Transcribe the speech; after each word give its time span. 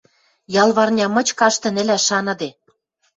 ял 0.61 0.69
парня 0.77 1.07
мыч 1.15 1.27
каштын 1.39 1.75
ӹлӓш 1.81 2.03
шаныде. 2.07 2.49